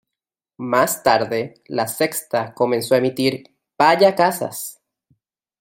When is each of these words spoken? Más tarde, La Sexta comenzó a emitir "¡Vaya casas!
Más 0.57 1.03
tarde, 1.03 1.61
La 1.67 1.87
Sexta 1.87 2.55
comenzó 2.55 2.95
a 2.95 2.97
emitir 2.97 3.55
"¡Vaya 3.77 4.15
casas! 4.15 4.81